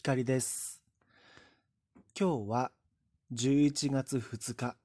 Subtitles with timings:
[0.00, 0.80] 光です。
[2.18, 2.70] 今日は
[3.34, 4.76] 11月2日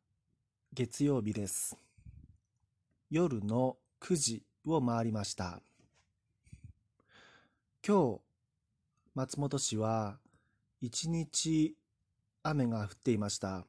[0.73, 1.77] 月曜日です。
[3.11, 5.61] 夜の9時を回りました。
[7.87, 8.21] 今日、
[9.13, 10.17] 松本市は
[10.81, 11.75] 一日
[12.41, 13.67] 雨が降っていました。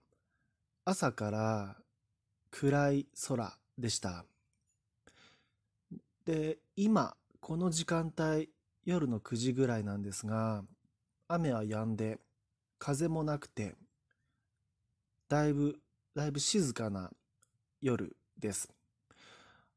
[0.86, 1.76] 朝から
[2.52, 4.24] 暗い空でした。
[6.24, 8.48] で、今、この時間帯、
[8.86, 10.64] 夜の9時ぐらいなんですが、
[11.34, 12.18] 雨は止んで、
[12.78, 13.74] 風もなくて、
[15.28, 15.80] だいぶ、
[16.14, 17.10] だいぶ静かな
[17.80, 18.72] 夜です。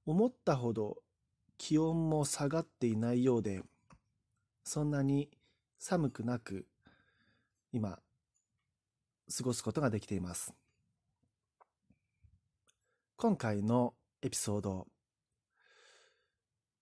[0.06, 0.98] 思ったほど
[1.58, 3.64] 気温も下がっていないようで、
[4.64, 5.30] そんなに
[5.80, 6.68] 寒くなく、
[7.72, 8.00] 今、
[9.36, 10.54] 過ごすことができています。
[13.16, 14.88] 今回のエピソード、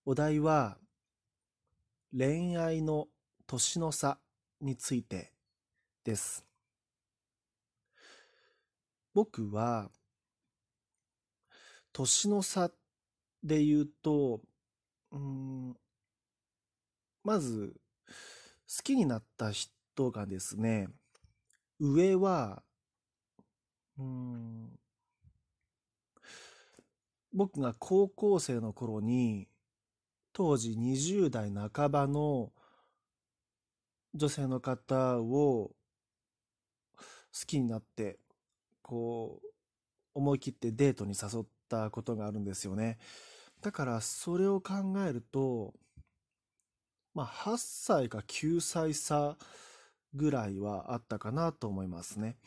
[0.05, 0.77] お題は、
[2.17, 3.07] 恋愛の
[3.47, 4.19] 年の差
[4.61, 5.31] について
[6.03, 6.45] です。
[9.13, 9.89] 僕は、
[11.93, 12.69] 年の差
[13.41, 14.41] で言うと、
[15.11, 15.75] うん、
[17.23, 17.75] まず、
[18.07, 20.89] 好きになった人がですね、
[21.79, 22.63] 上は、
[23.97, 24.79] うん、
[27.31, 29.47] 僕が高校生の頃に、
[30.33, 32.51] 当時20代半ばの
[34.15, 35.71] 女性の方を
[36.97, 38.17] 好きになって、
[38.81, 39.47] こう、
[40.13, 42.97] 思い切ってデートに誘ったことがあるんですよね。
[43.61, 44.73] だからそれを考
[45.05, 45.73] えると、
[47.13, 49.37] まあ8歳か9歳差
[50.13, 52.37] ぐらいはあったかなと思いますね。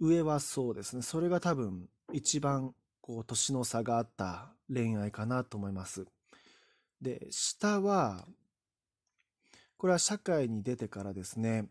[0.00, 1.02] 上はそうですね。
[1.02, 6.06] それが多分一番こう年の差があった恋愛かなと思います。
[7.00, 8.26] で、下は
[9.76, 11.68] これは社会に出てからですね、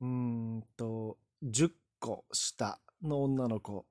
[0.00, 3.86] うんと、10個下の女の子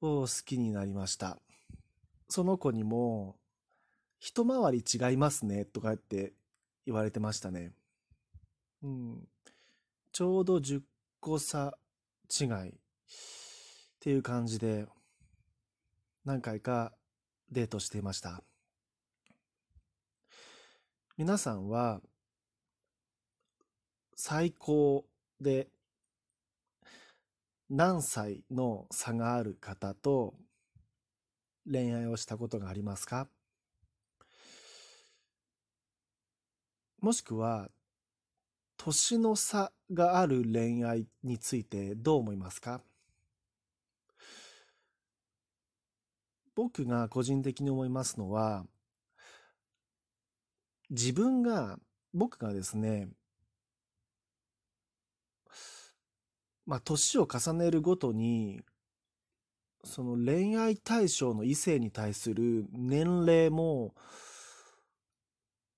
[0.00, 1.38] を好きになりました。
[2.28, 3.36] その子にも、
[4.20, 6.32] 一回り違いますね、とかって
[6.84, 7.72] 言われてましたね。
[8.82, 9.28] うん。
[10.12, 10.82] ちょうど10
[11.20, 11.78] 個差
[12.28, 12.72] 違いっ
[14.00, 14.86] ていう感じで、
[16.24, 16.92] 何回か
[17.50, 18.42] デートしていました。
[21.16, 22.00] 皆さんは
[24.20, 25.04] 最高
[25.40, 25.68] で
[27.70, 30.34] 何歳の差がある方と
[31.70, 33.28] 恋愛をしたことがありますか？
[37.00, 37.68] もしくは
[38.76, 42.80] 年の差がある恋愛についてどう思いますか？
[46.56, 48.64] 僕が個人的に思いますのは
[50.90, 51.78] 自分が
[52.12, 53.06] 僕がですね
[56.68, 58.60] まあ、年を重ねるごとに、
[59.84, 63.94] その恋愛対象の異性に対する年齢も、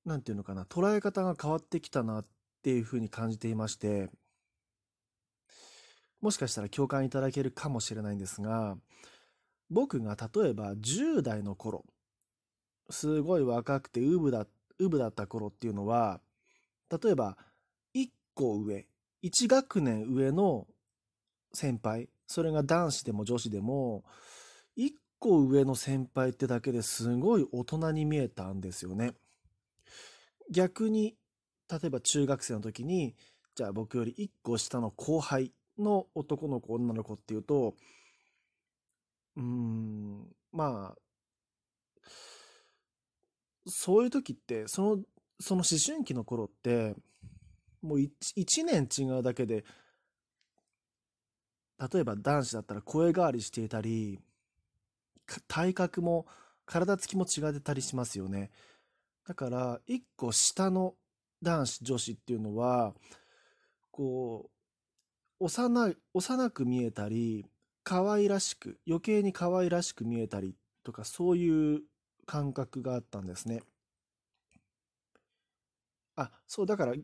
[0.05, 2.27] なんていうのかな、捉え方が変わってきたなっ
[2.65, 4.11] ていうふうに感じていまして、
[6.21, 8.77] もしかしたら共感いただけるかもしれないんですが、
[9.71, 11.85] 僕が例えば10代の頃、
[12.91, 14.45] すごい若くてウブだ、
[14.81, 16.21] ウブだった頃っていうのは、
[16.91, 17.39] 例えば
[17.95, 18.89] 1個上、
[19.23, 20.67] 1学年上の
[21.53, 24.05] 先輩、それが男子でも女子でも、
[24.77, 29.15] 一個上の先輩ってだけですごい大人に見えたんですよね。
[30.51, 31.17] 逆に、
[31.71, 33.15] 例えば中学生の時に、
[33.55, 37.75] じゃあ僕より一個下の後輩の男の子、女の子っていうと、
[39.37, 40.99] うーん、まあ、
[43.67, 45.03] そういう時って、その、
[45.39, 46.95] その思春期の頃って、
[47.83, 49.65] もう 1, 1年違うだけで
[51.81, 54.21] 例えば男子だったら声変わりしていたり、
[55.49, 56.27] 体格も、
[56.67, 58.51] 体つきも違ってたりしますよね。
[59.27, 60.95] だから、一個下の
[61.43, 62.95] 男子、女子っていうのは、
[63.91, 64.51] こ
[65.41, 67.47] う、幼い、幼く見えたり、
[67.83, 70.55] 可愛らしく、余計に可愛らしく見えたり
[70.85, 71.83] とか、そういう
[72.27, 73.63] 感覚があったんですね。
[76.17, 76.95] あ、そう、だから、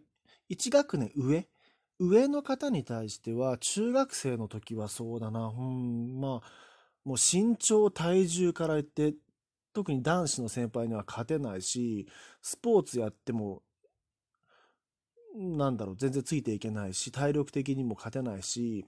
[0.49, 1.49] 1学年上
[1.99, 6.49] 上の方に対しては、中学生の時はそうだな、うん、まあ、
[7.05, 9.15] もう身長、体重から言って、
[9.73, 12.07] 特に男子の先輩には勝てないし、
[12.43, 13.63] スポーツやっても、
[15.35, 18.87] なんだろう、全然ついていけないし、体力的にも勝てないし、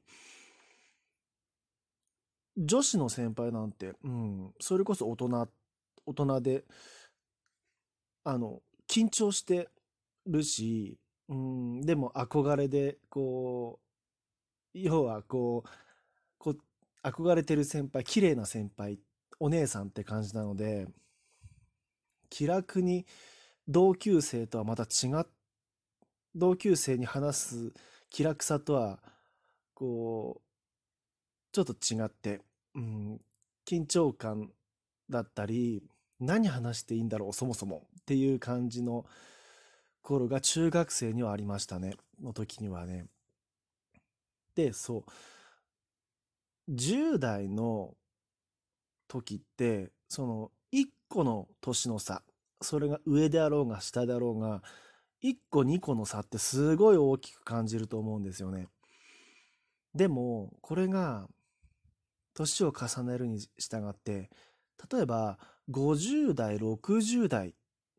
[2.57, 5.49] 女子の先輩なんて、うん、それこそ大人、
[6.07, 6.65] 大人で、
[8.25, 9.69] あの、緊張して
[10.27, 13.81] るし、うん、でも憧れで、こ
[14.75, 15.69] う、要はこう、
[16.39, 16.59] こう
[17.03, 18.99] 憧れてる先輩、綺麗な先輩、
[19.41, 20.89] お姉さんって感じなので、
[22.31, 23.07] 気楽に
[23.67, 25.27] 同級生とはまた違っ、
[26.35, 27.73] 同級生に話す
[28.11, 29.01] 気楽さとは、
[29.75, 30.43] こう、
[31.53, 32.41] ちょっと違って、
[32.75, 33.21] うん、
[33.67, 34.51] 緊張感
[35.11, 35.83] だったり、
[36.21, 39.05] 何話していいんだろう、そもそもっていう感じの
[40.09, 41.95] 頃が中学生にはありましたね。
[42.23, 43.05] の時にはね。
[44.55, 45.05] で、そ
[46.67, 46.73] う。
[46.73, 47.95] 10代の
[49.07, 52.23] 時って、その1個の年の差、
[52.63, 54.63] それが上であろうが下であろうが、
[55.23, 58.67] 1個2個の差ってすごい大きく感じると思うんですよね。
[59.95, 61.29] でも、これが
[62.33, 63.19] 年を重ね。
[63.19, 64.31] るに従って、
[64.91, 65.39] 例えば
[65.71, 67.55] 50代、60代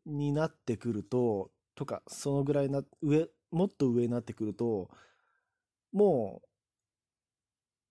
[0.06, 4.90] になってくると、とか、そのぐらいな、上、もっと上になってくると、
[5.92, 6.42] も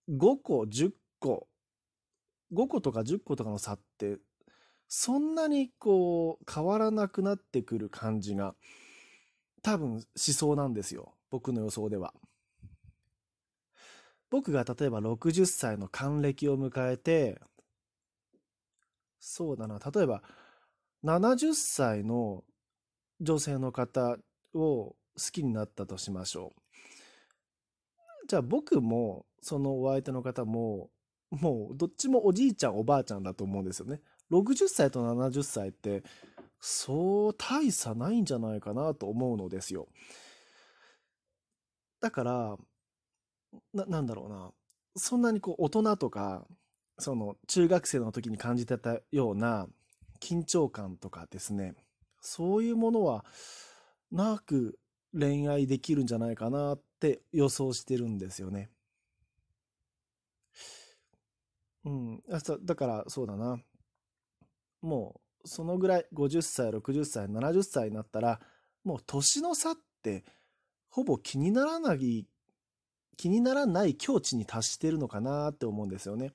[0.07, 1.47] う、5個、10個、
[2.53, 4.19] 5個とか10個とかの差って、
[4.87, 8.53] そんなにこう、変わらなくなってくる感じが、
[9.63, 11.15] 多分思想なんですよ。
[11.31, 12.13] 僕の予想では。
[14.29, 17.41] 僕が例えば60歳の還暦を迎えて、
[19.19, 20.21] そうだな、例えば
[21.03, 22.43] 70歳の
[23.19, 24.17] 女性の方
[24.53, 24.95] を好
[25.31, 28.27] きになったとしましょう。
[28.27, 30.89] じゃあ僕もそのお相手の方も
[31.31, 34.01] もうどっちもおじいちゃんおばあちゃんだと思うんですよね。
[34.31, 36.03] 60歳と70歳って
[36.59, 39.87] そう大差ないんじゃないかなと思うのですよ。
[42.01, 42.57] だから
[43.73, 44.51] な、なんだろうな。
[44.95, 46.45] そんなにこう大人とか、
[46.97, 49.67] その中学生の時に感じてたような
[50.19, 51.75] 緊張感とかですね、
[52.21, 53.25] そういうものは
[54.11, 54.79] なく
[55.17, 58.69] 恋愛できるんじゃないかなって予想してるんですよね。
[61.85, 62.23] うん。
[62.63, 63.57] だからそうだな。
[64.81, 68.39] もうそのぐらい50歳、60歳、70歳になったら
[68.83, 70.23] もう年の差って
[70.89, 72.27] ほぼ気にならない
[73.17, 76.33] 気にならない境地に達してるのかなって思うんですよね。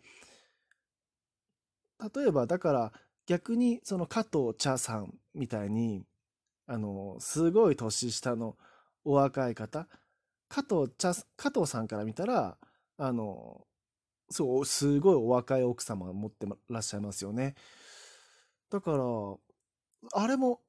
[2.14, 2.92] 例えばだから
[3.26, 6.04] 逆にその加藤茶さんみたいに
[6.66, 8.56] あのすごい年下の
[9.04, 9.88] お若い方
[10.48, 12.56] 加藤茶加藤さんから見たら
[12.96, 13.66] あの
[14.30, 17.54] そうすごいお若い奥様を持ってらっしゃいますよね。
[18.70, 19.04] だから
[20.12, 20.60] あれも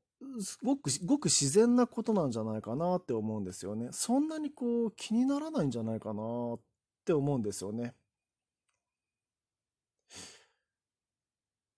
[0.41, 3.89] すごく、ごく自然なことなんじゃないかなって思うんですよね。
[3.91, 6.59] そんなにこう気にならないんじゃないかなっ
[7.05, 7.95] て思うんですよね。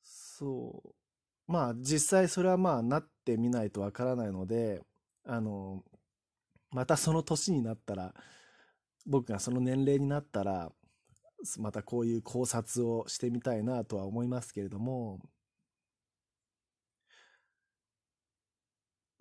[0.02, 0.97] そう。
[1.48, 4.82] まあ実際それはまあなってみないとわからないので、
[5.26, 5.84] あの、
[6.72, 8.14] またその年になったら、
[9.08, 10.72] 僕がその年齢になったら、
[11.60, 15.20] またこういう考察をしてみたいなとは思いますけれども、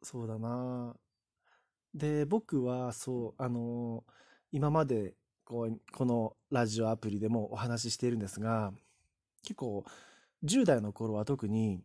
[0.02, 0.96] そうだな。
[1.94, 4.04] で、僕は、そう、あの
[4.52, 5.14] 今まで、
[5.44, 8.72] こう、このラジオアプリでもお話ししているんですが、
[9.42, 9.84] 結構、
[10.44, 11.82] 10代の頃は特に、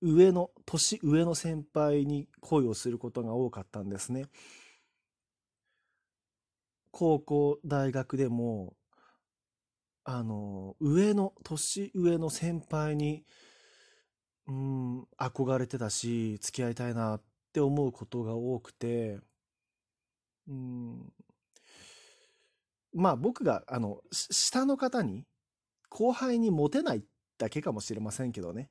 [0.00, 4.26] 上の、年上の先輩に恋をすることが多かったんですね。
[6.90, 8.74] 高校、大学でも、
[10.04, 13.24] あの上の、年上の先輩に
[14.48, 19.20] うん、憧れてたし、付き合いたいなって思うことが多くて、
[20.48, 21.12] うん、
[22.94, 25.26] まあ僕が、あの、下の方に、
[25.90, 27.04] 後輩にモテない
[27.38, 28.70] だけかもしれませんけどね。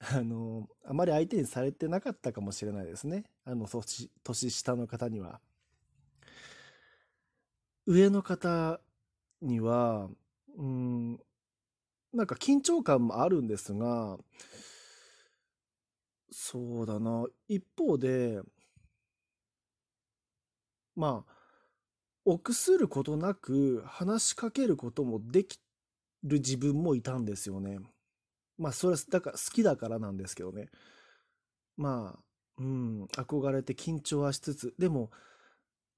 [0.00, 3.24] あの、あまり相手にされてなかったかもしれないですね。
[3.44, 5.40] あの、年、年下の方には。
[7.86, 8.80] 上の方
[9.42, 10.08] には、
[10.56, 11.20] うん、
[12.12, 14.18] なんか緊張感もあるんですが、
[16.32, 17.26] そうだな。
[17.48, 18.40] 一方で、
[20.96, 21.32] まあ、
[22.24, 25.58] 臆することなく話しかけることもでき
[26.22, 27.78] る自分もいたんですよね。
[28.60, 30.68] まあ、それ、だから好きだからなんですけどね。
[31.78, 32.22] まあ、
[32.58, 35.10] うん、憧れて緊張はしつつ、でも、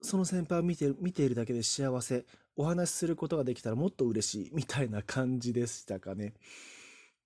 [0.01, 6.35] その先輩を見て見ているだけで幸せ、お話しすることができたらもっと嬉しい、みたいな感じでしたかね。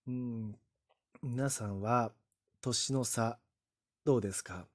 [0.06, 0.58] うん、
[1.22, 2.12] 皆さんは、
[2.62, 3.38] 年の差、
[4.04, 4.66] どうですか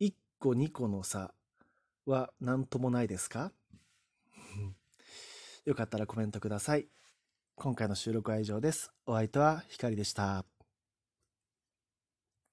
[0.00, 1.32] ?1 個2個の差
[2.04, 3.52] は何ともないですか？
[5.64, 6.88] よかったらコメントください。
[7.56, 8.92] 今回の収録は以上です。
[9.06, 10.53] お相手はひかりでした。